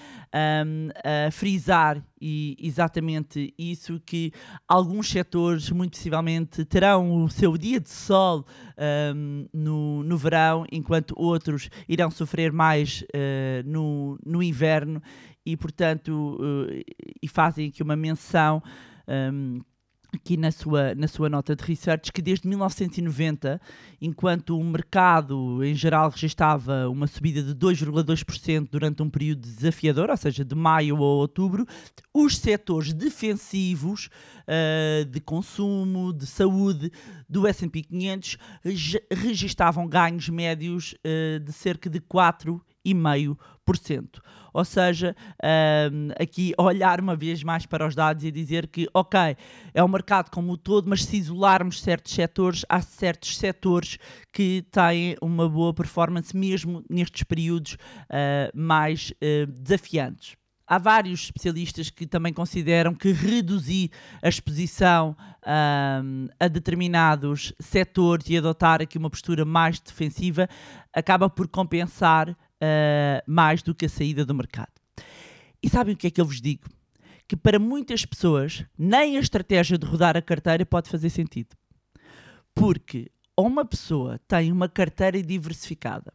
um, 0.66 0.88
a 1.02 1.30
frisar 1.30 2.04
e 2.20 2.56
exatamente 2.60 3.54
isso 3.58 3.98
que 4.04 4.32
alguns 4.68 5.08
setores 5.08 5.70
muito 5.70 5.96
possivelmente 5.96 6.64
terão 6.66 7.24
o 7.24 7.30
seu 7.30 7.56
dia 7.56 7.80
de 7.80 7.88
sol 7.88 8.44
um, 9.14 9.48
no, 9.52 10.02
no 10.04 10.16
verão, 10.18 10.66
enquanto 10.70 11.14
outros 11.16 11.70
irão 11.88 12.10
sofrer 12.10 12.52
mais 12.52 13.02
uh, 13.02 13.66
no, 13.66 14.18
no 14.26 14.42
inverno 14.42 15.02
e, 15.46 15.56
portanto, 15.56 16.38
uh, 16.38 16.84
e 17.22 17.28
fazem 17.28 17.68
aqui 17.68 17.82
uma 17.82 17.96
menção. 17.96 18.62
Um, 19.08 19.60
aqui 20.14 20.36
na 20.36 20.50
sua, 20.50 20.94
na 20.94 21.08
sua 21.08 21.28
nota 21.28 21.54
de 21.54 21.62
research 21.64 22.12
que 22.12 22.22
desde 22.22 22.48
1990, 22.48 23.60
enquanto 24.00 24.58
o 24.58 24.64
mercado 24.64 25.62
em 25.64 25.74
geral 25.74 26.10
registava 26.10 26.88
uma 26.88 27.06
subida 27.06 27.42
de 27.42 27.54
2,2% 27.54 28.68
durante 28.70 29.02
um 29.02 29.10
período 29.10 29.40
desafiador, 29.40 30.10
ou 30.10 30.16
seja, 30.16 30.44
de 30.44 30.54
maio 30.54 30.96
a 30.96 31.00
outubro, 31.00 31.66
os 32.12 32.38
setores 32.38 32.92
defensivos 32.92 34.08
uh, 34.48 35.04
de 35.04 35.20
consumo, 35.20 36.12
de 36.12 36.26
saúde 36.26 36.90
do 37.28 37.46
S&P 37.46 37.82
500 37.82 38.38
registavam 39.10 39.86
ganhos 39.86 40.28
médios 40.28 40.94
uh, 40.94 41.40
de 41.40 41.52
cerca 41.52 41.90
de 41.90 42.00
4,5%. 42.84 44.20
Ou 44.52 44.64
seja, 44.64 45.16
um, 45.92 46.10
aqui 46.20 46.54
olhar 46.56 47.00
uma 47.00 47.16
vez 47.16 47.42
mais 47.42 47.66
para 47.66 47.86
os 47.86 47.94
dados 47.94 48.22
e 48.22 48.30
dizer 48.30 48.68
que, 48.68 48.88
ok, 48.94 49.36
é 49.72 49.82
o 49.82 49.88
mercado 49.88 50.30
como 50.30 50.52
o 50.52 50.56
todo, 50.56 50.88
mas 50.88 51.04
se 51.04 51.16
isolarmos 51.16 51.82
certos 51.82 52.12
setores, 52.12 52.64
há 52.68 52.80
certos 52.80 53.36
setores 53.36 53.98
que 54.32 54.64
têm 54.70 55.16
uma 55.20 55.48
boa 55.48 55.74
performance 55.74 56.36
mesmo 56.36 56.84
nestes 56.88 57.24
períodos 57.24 57.74
uh, 57.74 58.56
mais 58.56 59.10
uh, 59.10 59.46
desafiantes. 59.46 60.36
Há 60.66 60.78
vários 60.78 61.24
especialistas 61.24 61.90
que 61.90 62.06
também 62.06 62.32
consideram 62.32 62.94
que 62.94 63.12
reduzir 63.12 63.90
a 64.22 64.28
exposição 64.28 65.14
um, 65.46 66.28
a 66.40 66.48
determinados 66.48 67.52
setores 67.60 68.30
e 68.30 68.38
adotar 68.38 68.80
aqui 68.80 68.96
uma 68.96 69.10
postura 69.10 69.44
mais 69.44 69.78
defensiva 69.78 70.48
acaba 70.94 71.28
por 71.28 71.48
compensar 71.48 72.34
uh, 72.64 73.22
mais 73.26 73.62
do 73.62 73.74
que 73.74 73.86
a 73.86 73.88
saída 73.88 74.24
do 74.24 74.34
mercado. 74.34 74.72
E 75.62 75.68
sabem 75.68 75.94
o 75.94 75.96
que 75.96 76.06
é 76.06 76.10
que 76.10 76.20
eu 76.20 76.26
vos 76.26 76.40
digo? 76.40 76.68
Que 77.26 77.36
para 77.36 77.58
muitas 77.58 78.04
pessoas, 78.04 78.64
nem 78.76 79.16
a 79.16 79.20
estratégia 79.20 79.78
de 79.78 79.86
rodar 79.86 80.16
a 80.16 80.22
carteira 80.22 80.64
pode 80.66 80.90
fazer 80.90 81.08
sentido. 81.10 81.56
Porque 82.54 83.10
ou 83.36 83.46
uma 83.46 83.64
pessoa 83.64 84.20
tem 84.28 84.52
uma 84.52 84.68
carteira 84.68 85.20
diversificada, 85.22 86.12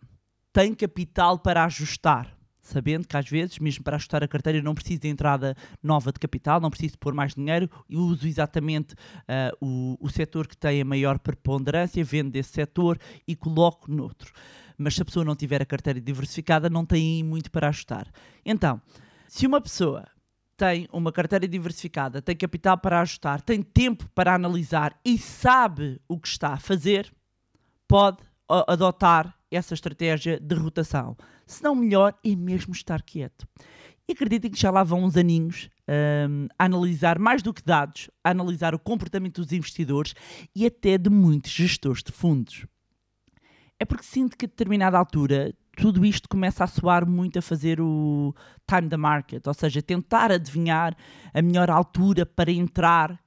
tem 0.53 0.73
capital 0.73 1.39
para 1.39 1.65
ajustar, 1.65 2.33
sabendo 2.61 3.07
que 3.07 3.17
às 3.17 3.27
vezes, 3.27 3.59
mesmo 3.59 3.83
para 3.83 3.97
ajustar 3.97 4.23
a 4.23 4.27
carteira, 4.27 4.61
não 4.61 4.75
preciso 4.75 5.01
de 5.01 5.09
entrada 5.09 5.55
nova 5.83 6.13
de 6.13 6.19
capital, 6.19 6.61
não 6.61 6.69
preciso 6.69 6.97
pôr 6.97 7.13
mais 7.13 7.33
dinheiro, 7.33 7.69
eu 7.89 7.99
uso 7.99 8.27
exatamente 8.27 8.93
uh, 8.93 9.57
o, 9.59 9.97
o 9.99 10.09
setor 10.09 10.47
que 10.47 10.55
tem 10.55 10.79
a 10.79 10.85
maior 10.85 11.19
preponderância, 11.19 12.03
vendo 12.03 12.31
desse 12.31 12.53
setor 12.53 12.97
e 13.27 13.35
coloco 13.35 13.91
noutro 13.91 14.31
mas 14.79 14.95
se 14.95 15.01
a 15.01 15.05
pessoa 15.05 15.25
não 15.25 15.35
tiver 15.35 15.61
a 15.61 15.65
carteira 15.65 15.99
diversificada, 15.99 16.69
não 16.69 16.85
tem 16.85 17.21
muito 17.21 17.51
para 17.51 17.67
ajustar. 17.67 18.07
Então, 18.45 18.81
se 19.27 19.45
uma 19.45 19.59
pessoa 19.59 20.07
tem 20.55 20.87
uma 20.91 21.11
carteira 21.11 21.47
diversificada, 21.47 22.21
tem 22.21 22.35
capital 22.35 22.77
para 22.77 23.01
ajustar, 23.01 23.41
tem 23.41 23.61
tempo 23.61 24.09
para 24.15 24.33
analisar 24.33 24.97
e 25.03 25.17
sabe 25.17 26.01
o 26.07 26.17
que 26.17 26.29
está 26.29 26.53
a 26.53 26.57
fazer, 26.57 27.11
pode 27.87 28.23
adotar 28.67 29.35
essa 29.51 29.73
estratégia 29.73 30.39
de 30.39 30.55
rotação. 30.55 31.17
Se 31.45 31.61
não, 31.61 31.75
melhor 31.75 32.17
é 32.23 32.35
mesmo 32.35 32.73
estar 32.73 33.01
quieto. 33.01 33.47
E 34.07 34.13
acreditem 34.13 34.49
que 34.49 34.59
já 34.59 34.71
lá 34.71 34.83
vão 34.83 35.03
uns 35.03 35.15
aninhos 35.15 35.69
um, 36.27 36.47
a 36.57 36.65
analisar 36.65 37.19
mais 37.19 37.43
do 37.43 37.53
que 37.53 37.63
dados, 37.63 38.09
a 38.23 38.31
analisar 38.31 38.73
o 38.73 38.79
comportamento 38.79 39.41
dos 39.41 39.51
investidores 39.51 40.15
e 40.55 40.65
até 40.65 40.97
de 40.97 41.09
muitos 41.09 41.51
gestores 41.51 42.01
de 42.01 42.11
fundos 42.11 42.65
é 43.79 43.85
porque 43.85 44.03
sinto 44.03 44.37
que 44.37 44.45
a 44.45 44.49
determinada 44.49 44.97
altura 44.97 45.53
tudo 45.79 46.05
isto 46.05 46.27
começa 46.27 46.65
a 46.65 46.67
soar 46.67 47.07
muito 47.07 47.39
a 47.39 47.41
fazer 47.41 47.79
o 47.79 48.35
time 48.67 48.89
the 48.89 48.97
market, 48.97 49.47
ou 49.47 49.53
seja, 49.53 49.81
tentar 49.81 50.29
adivinhar 50.29 50.95
a 51.33 51.41
melhor 51.41 51.69
altura 51.69 52.25
para 52.25 52.51
entrar 52.51 53.17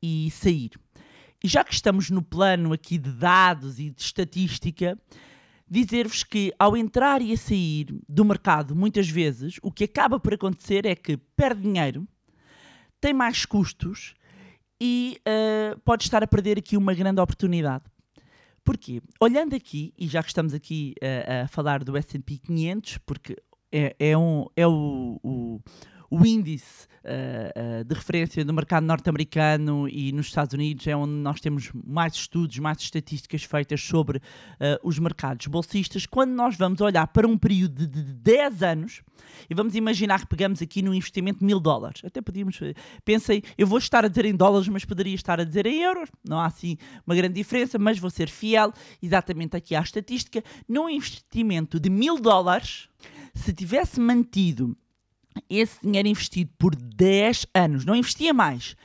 e 0.00 0.30
sair. 0.30 0.70
E 1.42 1.48
já 1.48 1.64
que 1.64 1.74
estamos 1.74 2.08
no 2.08 2.22
plano 2.22 2.72
aqui 2.72 2.96
de 2.96 3.10
dados 3.10 3.80
e 3.80 3.90
de 3.90 4.00
estatística, 4.00 4.96
dizer-vos 5.68 6.22
que 6.22 6.52
ao 6.58 6.76
entrar 6.76 7.20
e 7.20 7.32
a 7.32 7.36
sair 7.36 7.88
do 8.08 8.24
mercado, 8.24 8.74
muitas 8.76 9.08
vezes, 9.08 9.58
o 9.60 9.72
que 9.72 9.84
acaba 9.84 10.20
por 10.20 10.32
acontecer 10.32 10.86
é 10.86 10.94
que 10.94 11.16
perde 11.36 11.62
dinheiro, 11.62 12.06
tem 13.00 13.12
mais 13.12 13.44
custos 13.44 14.14
e 14.80 15.20
uh, 15.26 15.78
pode 15.80 16.04
estar 16.04 16.22
a 16.22 16.26
perder 16.26 16.58
aqui 16.58 16.76
uma 16.76 16.94
grande 16.94 17.20
oportunidade. 17.20 17.84
Porquê? 18.66 19.00
Olhando 19.20 19.54
aqui, 19.54 19.94
e 19.96 20.08
já 20.08 20.20
que 20.20 20.28
estamos 20.28 20.52
aqui 20.52 20.92
a, 21.00 21.44
a 21.44 21.48
falar 21.48 21.84
do 21.84 21.96
S&P 21.96 22.36
500, 22.38 22.98
porque 22.98 23.36
é, 23.70 23.94
é, 23.96 24.18
um, 24.18 24.46
é 24.56 24.66
o, 24.66 25.20
o, 25.22 25.60
o 26.10 26.24
índice 26.24 26.86
uh, 27.04 27.80
uh, 27.80 27.84
de 27.84 27.94
referência 27.94 28.44
do 28.44 28.52
mercado 28.52 28.84
norte-americano 28.84 29.88
e 29.88 30.12
nos 30.12 30.26
Estados 30.26 30.54
Unidos 30.54 30.86
é 30.86 30.96
onde 30.96 31.12
nós 31.12 31.40
temos 31.40 31.70
mais 31.72 32.14
estudos, 32.14 32.58
mais 32.58 32.78
estatísticas 32.80 33.42
feitas 33.42 33.80
sobre 33.80 34.18
uh, 34.18 34.22
os 34.82 34.98
mercados 34.98 35.46
bolsistas. 35.46 36.06
Quando 36.06 36.32
nós 36.32 36.56
vamos 36.56 36.80
olhar 36.80 37.06
para 37.08 37.26
um 37.26 37.36
período 37.36 37.86
de 37.86 38.02
10 38.02 38.62
anos 38.62 39.02
e 39.48 39.54
vamos 39.54 39.74
imaginar 39.74 40.20
que 40.20 40.26
pegamos 40.26 40.62
aqui 40.62 40.82
num 40.82 40.94
investimento 40.94 41.44
mil 41.44 41.60
dólares, 41.60 42.02
até 42.04 42.20
podíamos, 42.20 42.58
pensem, 43.04 43.42
eu 43.56 43.66
vou 43.66 43.78
estar 43.78 44.04
a 44.04 44.08
dizer 44.08 44.24
em 44.24 44.34
dólares, 44.34 44.68
mas 44.68 44.84
poderia 44.84 45.14
estar 45.14 45.40
a 45.40 45.44
dizer 45.44 45.66
em 45.66 45.82
euros, 45.82 46.08
não 46.26 46.38
há 46.38 46.46
assim 46.46 46.76
uma 47.06 47.14
grande 47.14 47.34
diferença, 47.34 47.78
mas 47.78 47.98
vou 47.98 48.10
ser 48.10 48.28
fiel 48.28 48.72
exatamente 49.02 49.56
aqui 49.56 49.74
à 49.74 49.80
estatística. 49.80 50.42
Num 50.68 50.88
investimento 50.88 51.80
de 51.80 51.90
mil 51.90 52.18
dólares, 52.20 52.88
se 53.34 53.52
tivesse 53.52 54.00
mantido 54.00 54.76
esse 55.48 55.80
dinheiro 55.82 56.08
investido 56.08 56.50
por 56.58 56.74
10 56.74 57.46
anos, 57.54 57.84
não 57.84 57.94
investia 57.94 58.32
mais, 58.32 58.76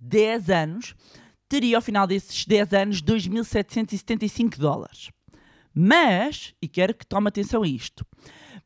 10 0.00 0.50
anos, 0.50 0.94
teria 1.48 1.76
ao 1.76 1.82
final 1.82 2.06
desses 2.06 2.44
10 2.44 2.72
anos 2.72 3.02
2.775 3.02 4.58
dólares. 4.58 5.10
Mas, 5.74 6.54
e 6.60 6.68
quero 6.68 6.94
que 6.94 7.06
tome 7.06 7.28
atenção 7.28 7.62
a 7.62 7.68
isto, 7.68 8.04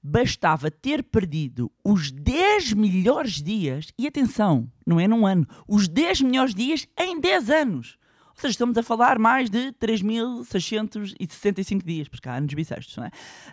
bastava 0.03 0.71
ter 0.71 1.03
perdido 1.03 1.71
os 1.85 2.11
10 2.11 2.73
melhores 2.73 3.43
dias, 3.43 3.93
e 3.99 4.07
atenção, 4.07 4.71
não 4.87 4.99
é 4.99 5.07
num 5.07 5.27
ano, 5.27 5.47
os 5.69 5.89
10 5.89 6.23
melhores 6.23 6.55
dias 6.55 6.89
em 6.99 7.21
10 7.21 7.51
anos. 7.51 7.99
Ou 8.31 8.41
seja, 8.41 8.53
estamos 8.53 8.79
a 8.79 8.83
falar 8.83 9.19
mais 9.19 9.51
de 9.51 9.73
3.665 9.75 11.85
dias, 11.85 12.09
porque 12.09 12.29
há 12.29 12.37
anos 12.37 12.55
bissextos, 12.55 12.97
não 12.97 13.05
é? 13.05 13.11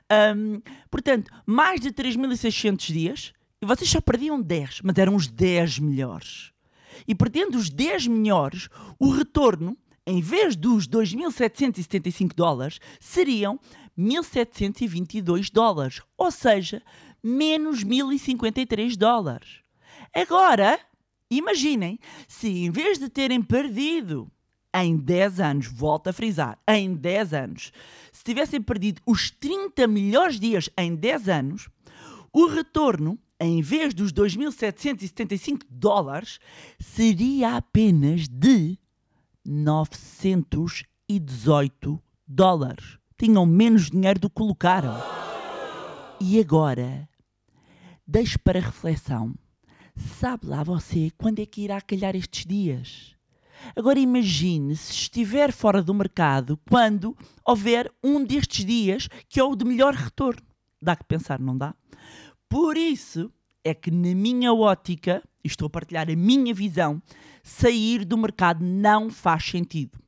Ahm, 0.09 0.61
portanto, 0.89 1.29
mais 1.45 1.81
de 1.81 1.91
3.600 1.91 2.91
dias, 2.91 3.33
e 3.61 3.65
vocês 3.65 3.89
só 3.89 3.99
perdiam 3.99 4.41
10, 4.41 4.81
mas 4.83 4.97
eram 4.97 5.15
os 5.15 5.27
10 5.27 5.79
melhores. 5.79 6.51
E 7.07 7.13
perdendo 7.13 7.57
os 7.57 7.69
10 7.69 8.07
melhores, 8.07 8.69
o 8.97 9.09
retorno, 9.09 9.77
em 10.05 10.21
vez 10.21 10.55
dos 10.55 10.87
2.775 10.87 12.33
dólares, 12.33 12.79
seriam 12.99 13.59
1.722 13.97 15.51
dólares. 15.51 16.01
Ou 16.17 16.31
seja, 16.31 16.81
menos 17.21 17.83
1.053 17.83 18.95
dólares. 18.95 19.59
Agora, 20.13 20.79
imaginem, 21.29 21.99
se 22.27 22.47
em 22.47 22.71
vez 22.71 22.97
de 22.97 23.09
terem 23.09 23.41
perdido 23.41 24.31
em 24.73 24.95
10 24.97 25.39
anos, 25.39 25.67
volto 25.67 26.07
a 26.07 26.13
frisar, 26.13 26.57
em 26.67 26.95
10 26.95 27.33
anos, 27.33 27.73
se 28.11 28.23
tivessem 28.23 28.61
perdido 28.61 29.01
os 29.05 29.29
30 29.31 29.85
melhores 29.87 30.39
dias 30.39 30.69
em 30.77 30.95
10 30.95 31.27
anos, 31.27 31.69
o 32.31 32.45
retorno, 32.47 33.19
em 33.39 33.61
vez 33.61 33.93
dos 33.93 34.11
2.775 34.11 35.61
dólares, 35.69 36.39
seria 36.77 37.55
apenas 37.55 38.27
de 38.27 38.77
918 39.45 42.03
dólares. 42.27 42.97
Tinham 43.17 43.45
menos 43.45 43.89
dinheiro 43.89 44.19
do 44.19 44.29
que 44.29 44.35
colocaram. 44.35 44.93
E 46.19 46.37
agora, 46.39 47.07
deixo 48.05 48.37
para 48.39 48.59
reflexão. 48.59 49.33
Sabe 49.95 50.47
lá 50.47 50.63
você 50.63 51.11
quando 51.17 51.39
é 51.39 51.45
que 51.45 51.61
irá 51.61 51.79
calhar 51.81 52.13
estes 52.15 52.45
dias? 52.45 53.15
Agora 53.75 53.99
imagine 53.99 54.75
se 54.75 54.93
estiver 54.93 55.51
fora 55.51 55.83
do 55.83 55.93
mercado 55.93 56.57
quando 56.69 57.15
houver 57.45 57.91
um 58.03 58.23
destes 58.23 58.65
dias 58.65 59.07
que 59.27 59.39
é 59.39 59.43
o 59.43 59.55
de 59.55 59.65
melhor 59.65 59.93
retorno. 59.93 60.41
Dá 60.81 60.95
que 60.95 61.03
pensar, 61.03 61.39
não 61.39 61.57
dá? 61.57 61.75
Por 62.49 62.75
isso 62.75 63.31
é 63.63 63.75
que, 63.75 63.91
na 63.91 64.15
minha 64.15 64.51
ótica, 64.51 65.23
e 65.43 65.47
estou 65.47 65.67
a 65.67 65.69
partilhar 65.69 66.09
a 66.09 66.15
minha 66.15 66.51
visão, 66.51 66.99
sair 67.43 68.03
do 68.03 68.17
mercado 68.17 68.65
não 68.65 69.11
faz 69.11 69.45
sentido. 69.45 69.99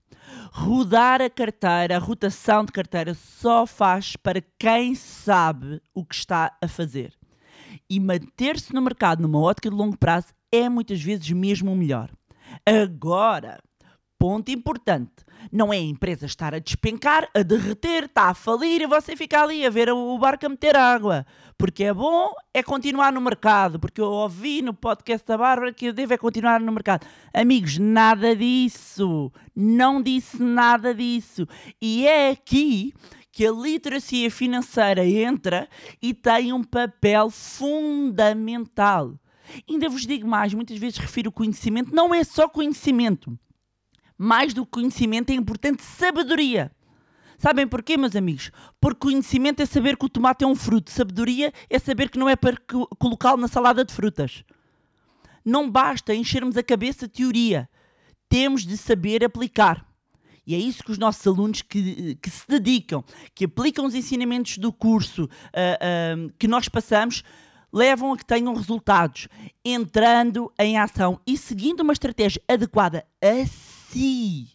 Rodar 0.52 1.22
a 1.22 1.30
carteira, 1.30 1.96
a 1.96 2.00
rotação 2.00 2.66
de 2.66 2.72
carteira, 2.72 3.14
só 3.14 3.68
faz 3.68 4.16
para 4.16 4.42
quem 4.58 4.96
sabe 4.96 5.82
o 5.94 6.04
que 6.04 6.16
está 6.16 6.58
a 6.60 6.68
fazer. 6.68 7.14
E 7.88 8.00
manter-se 8.00 8.74
no 8.74 8.82
mercado 8.82 9.22
numa 9.22 9.40
ótica 9.40 9.70
de 9.70 9.76
longo 9.76 9.98
prazo 9.98 10.28
é 10.52 10.68
muitas 10.68 11.02
vezes 11.02 11.30
mesmo 11.32 11.72
o 11.72 11.76
melhor. 11.76 12.10
Agora, 12.66 13.62
ponto 14.22 14.52
importante, 14.52 15.26
não 15.52 15.74
é 15.74 15.78
a 15.78 15.82
empresa 15.82 16.28
estar 16.28 16.54
a 16.54 16.60
despencar, 16.60 17.28
a 17.34 17.42
derreter, 17.42 18.04
está 18.04 18.30
a 18.30 18.36
falir 18.36 18.80
e 18.80 18.86
você 18.86 19.16
fica 19.16 19.42
ali 19.42 19.66
a 19.66 19.70
ver 19.72 19.90
o 19.90 20.16
barco 20.20 20.46
a 20.46 20.50
meter 20.50 20.78
água. 20.78 21.26
Porque 21.58 21.86
é 21.86 21.92
bom 21.92 22.32
é 22.54 22.62
continuar 22.62 23.12
no 23.12 23.20
mercado, 23.20 23.80
porque 23.80 24.00
eu 24.00 24.06
ouvi 24.06 24.62
no 24.62 24.76
podcast 24.76 25.26
da 25.26 25.40
Bárbara 25.40 25.74
que 25.74 25.88
eu 25.88 25.94
devo 25.94 26.14
é 26.14 26.20
continuar 26.20 26.60
no 26.60 26.72
mercado. 26.72 27.08
Amigos, 27.34 27.80
nada 27.80 28.36
disso. 28.36 29.32
Não 29.56 30.04
disse 30.04 30.40
nada 30.40 30.94
disso. 30.94 31.48
E 31.82 32.06
é 32.06 32.30
aqui 32.30 32.94
que 33.32 33.44
a 33.44 33.52
literacia 33.52 34.30
financeira 34.30 35.04
entra 35.04 35.68
e 36.00 36.14
tem 36.14 36.54
um 36.54 36.64
papel 36.64 37.32
fundamental. 37.32 39.16
Ainda 39.68 39.90
vos 39.90 40.06
digo 40.06 40.28
mais, 40.28 40.54
muitas 40.54 40.78
vezes 40.78 41.00
refiro 41.00 41.32
conhecimento, 41.32 41.92
não 41.92 42.14
é 42.14 42.24
só 42.24 42.48
conhecimento. 42.48 43.36
Mais 44.24 44.54
do 44.54 44.64
que 44.64 44.74
conhecimento 44.74 45.32
é 45.32 45.34
importante 45.34 45.82
sabedoria. 45.82 46.72
Sabem 47.40 47.68
porquê, 47.68 47.98
meus 47.98 48.16
amigos? 48.16 48.52
Porque 48.80 49.00
conhecimento 49.00 49.64
é 49.64 49.66
saber 49.66 49.98
que 49.98 50.06
o 50.06 50.10
tomate 50.10 50.44
é 50.44 50.48
um 50.48 50.54
fruto, 50.54 50.92
sabedoria 50.92 51.52
é 51.68 51.80
saber 51.80 52.08
que 52.08 52.20
não 52.20 52.30
é 52.30 52.36
para 52.36 52.56
co- 52.56 52.88
colocá-lo 53.00 53.42
na 53.42 53.48
salada 53.48 53.84
de 53.84 53.92
frutas. 53.92 54.44
Não 55.44 55.68
basta 55.68 56.14
enchermos 56.14 56.56
a 56.56 56.62
cabeça 56.62 57.08
de 57.08 57.14
teoria, 57.14 57.68
temos 58.30 58.64
de 58.64 58.78
saber 58.78 59.26
aplicar. 59.26 59.84
E 60.46 60.54
é 60.54 60.58
isso 60.60 60.84
que 60.84 60.92
os 60.92 61.00
nossos 61.00 61.26
alunos 61.26 61.64
que, 61.64 62.14
que 62.22 62.30
se 62.30 62.48
dedicam, 62.48 63.04
que 63.34 63.46
aplicam 63.46 63.88
os 63.88 63.96
ensinamentos 63.96 64.60
do 64.60 64.72
curso 64.72 65.28
ah, 65.52 65.80
ah, 65.82 66.32
que 66.38 66.48
nós 66.48 66.70
passamos, 66.70 67.24
levam 67.74 68.14
a 68.14 68.18
que 68.18 68.26
tenham 68.26 68.54
resultados, 68.54 69.28
entrando 69.66 70.54
em 70.60 70.78
ação 70.78 71.20
e 71.26 71.36
seguindo 71.36 71.80
uma 71.80 71.94
estratégia 71.94 72.40
adequada 72.48 73.04
a 73.20 73.26
si. 73.92 74.48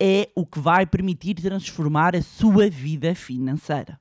É 0.00 0.28
o 0.34 0.44
que 0.44 0.58
vai 0.58 0.84
permitir 0.84 1.34
transformar 1.34 2.14
a 2.16 2.22
sua 2.22 2.68
vida 2.68 3.14
financeira. 3.14 3.98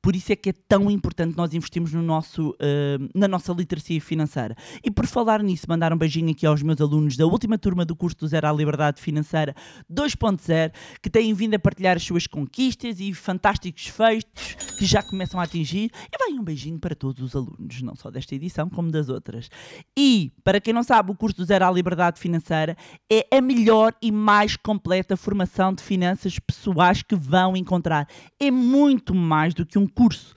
Por 0.00 0.16
isso 0.16 0.32
é 0.32 0.36
que 0.36 0.50
é 0.50 0.52
tão 0.52 0.90
importante 0.90 1.36
nós 1.36 1.52
investirmos 1.54 1.92
no 1.92 2.02
nosso, 2.02 2.54
eh, 2.60 2.98
na 3.14 3.28
nossa 3.28 3.52
literacia 3.52 4.00
financeira. 4.00 4.56
E 4.84 4.90
por 4.90 5.06
falar 5.06 5.42
nisso, 5.42 5.66
mandar 5.68 5.92
um 5.92 5.96
beijinho 5.96 6.30
aqui 6.30 6.46
aos 6.46 6.62
meus 6.62 6.80
alunos 6.80 7.16
da 7.16 7.26
última 7.26 7.58
turma 7.58 7.84
do 7.84 7.94
curso 7.94 8.18
do 8.18 8.28
Zero 8.28 8.46
à 8.46 8.52
Liberdade 8.52 9.00
Financeira 9.00 9.54
2.0, 9.90 10.72
que 11.02 11.10
têm 11.10 11.34
vindo 11.34 11.54
a 11.54 11.58
partilhar 11.58 11.96
as 11.96 12.02
suas 12.02 12.26
conquistas 12.26 13.00
e 13.00 13.12
fantásticos 13.12 13.86
feitos 13.86 14.54
que 14.78 14.84
já 14.84 15.02
começam 15.02 15.40
a 15.40 15.44
atingir. 15.44 15.90
E 16.12 16.18
vai 16.18 16.32
um 16.32 16.42
beijinho 16.42 16.78
para 16.78 16.94
todos 16.94 17.22
os 17.22 17.36
alunos, 17.36 17.82
não 17.82 17.94
só 17.94 18.10
desta 18.10 18.34
edição, 18.34 18.68
como 18.68 18.90
das 18.90 19.08
outras. 19.08 19.48
E, 19.96 20.32
para 20.44 20.60
quem 20.60 20.72
não 20.72 20.82
sabe, 20.82 21.10
o 21.10 21.14
curso 21.14 21.36
do 21.36 21.44
Zero 21.44 21.64
à 21.64 21.70
Liberdade 21.70 22.20
Financeira 22.20 22.76
é 23.10 23.26
a 23.36 23.40
melhor 23.40 23.94
e 24.02 24.10
mais 24.10 24.56
completa 24.56 25.16
formação 25.16 25.72
de 25.72 25.82
finanças 25.82 26.38
pessoais 26.38 27.02
que 27.02 27.14
vão 27.14 27.56
encontrar. 27.56 28.08
É 28.40 28.50
muito 28.50 29.14
mais 29.14 29.54
do 29.54 29.66
que 29.66 29.78
um 29.78 29.81
curso. 29.86 30.34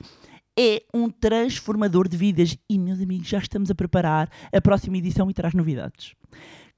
É 0.57 0.83
um 0.93 1.09
transformador 1.09 2.07
de 2.07 2.15
vidas 2.15 2.57
e, 2.69 2.77
meus 2.79 3.01
amigos, 3.01 3.27
já 3.27 3.39
estamos 3.39 3.69
a 3.69 3.75
preparar 3.75 4.29
a 4.53 4.61
próxima 4.61 4.97
edição 4.97 5.29
e 5.29 5.33
traz 5.33 5.53
novidades. 5.53 6.13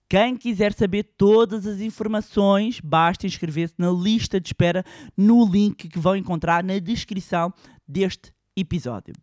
Quem 0.10 0.38
quiser 0.38 0.74
saber 0.74 1.04
todas 1.18 1.68
as 1.68 1.82
informações, 1.82 2.80
basta 2.80 3.28
inscrever-se 3.28 3.76
na 3.78 3.92
lista 3.92 4.40
de 4.40 4.48
espera 4.48 4.84
no 5.18 5.46
link 5.46 5.90
que 5.90 6.00
vão 6.00 6.16
encontrar 6.16 6.64
na 6.64 6.80
descrição 6.80 7.54
deste 7.86 8.32
episódio. 8.56 9.14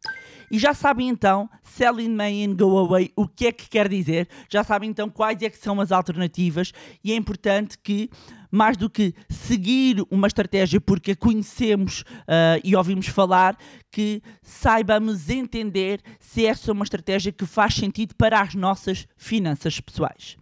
E 0.50 0.58
já 0.58 0.74
sabem 0.74 1.08
então, 1.08 1.48
Selling 1.62 2.14
May 2.14 2.44
and 2.44 2.54
Go 2.54 2.78
Away, 2.78 3.10
o 3.16 3.26
que 3.26 3.46
é 3.46 3.52
que 3.52 3.68
quer 3.68 3.88
dizer? 3.88 4.28
Já 4.48 4.62
sabem 4.62 4.90
então 4.90 5.10
quais 5.10 5.42
é 5.42 5.50
que 5.50 5.58
são 5.58 5.80
as 5.80 5.90
alternativas 5.90 6.72
e 7.02 7.12
é 7.12 7.16
importante 7.16 7.76
que, 7.78 8.08
mais 8.54 8.76
do 8.76 8.88
que 8.88 9.12
seguir 9.28 10.04
uma 10.10 10.28
estratégia 10.28 10.80
porque 10.80 11.10
a 11.12 11.16
conhecemos 11.16 12.04
ah, 12.28 12.60
e 12.62 12.76
ouvimos 12.76 13.08
falar, 13.08 13.56
que 13.90 14.22
saibamos 14.42 15.28
entender 15.28 16.00
se 16.20 16.46
essa 16.46 16.70
é 16.70 16.72
uma 16.72 16.84
estratégia 16.84 17.32
que 17.32 17.44
faz 17.46 17.74
sentido 17.74 18.14
para 18.14 18.40
as 18.40 18.54
nossas 18.54 19.08
finanças 19.16 19.80
pessoais. 19.80 20.36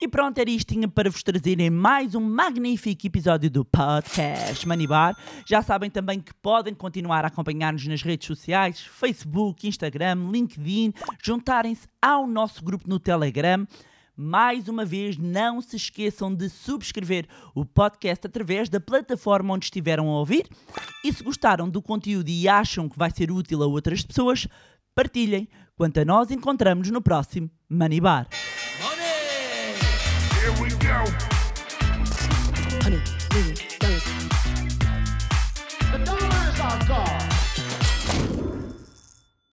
E 0.00 0.08
pronto, 0.08 0.38
era 0.38 0.50
isto 0.50 0.74
tinha 0.74 0.88
para 0.88 1.08
vos 1.08 1.22
trazer 1.22 1.60
em 1.60 1.70
mais 1.70 2.16
um 2.16 2.20
magnífico 2.20 3.06
episódio 3.06 3.48
do 3.48 3.64
podcast 3.64 4.66
Money 4.66 4.86
Bar. 4.88 5.16
Já 5.46 5.62
sabem 5.62 5.88
também 5.88 6.20
que 6.20 6.34
podem 6.34 6.74
continuar 6.74 7.24
a 7.24 7.28
acompanhar-nos 7.28 7.86
nas 7.86 8.02
redes 8.02 8.26
sociais, 8.26 8.80
Facebook, 8.80 9.68
Instagram, 9.68 10.30
LinkedIn, 10.32 10.92
juntarem-se 11.22 11.86
ao 12.00 12.26
nosso 12.26 12.64
grupo 12.64 12.88
no 12.88 12.98
Telegram. 12.98 13.64
Mais 14.16 14.68
uma 14.68 14.84
vez, 14.84 15.16
não 15.16 15.60
se 15.60 15.76
esqueçam 15.76 16.34
de 16.34 16.48
subscrever 16.48 17.26
o 17.54 17.64
podcast 17.64 18.26
através 18.26 18.68
da 18.68 18.80
plataforma 18.80 19.54
onde 19.54 19.66
estiveram 19.66 20.08
a 20.08 20.18
ouvir. 20.18 20.46
E 21.04 21.12
se 21.12 21.22
gostaram 21.22 21.68
do 21.68 21.80
conteúdo 21.80 22.28
e 22.28 22.48
acham 22.48 22.88
que 22.88 22.98
vai 22.98 23.10
ser 23.10 23.30
útil 23.30 23.62
a 23.62 23.66
outras 23.66 24.02
pessoas, 24.02 24.46
partilhem. 24.94 25.48
Quanto 25.76 25.98
a 25.98 26.04
nós, 26.04 26.30
encontramos 26.30 26.90
no 26.90 27.00
próximo 27.00 27.50
Money 27.68 28.00
Bar. 28.00 28.28
Here 30.82 31.31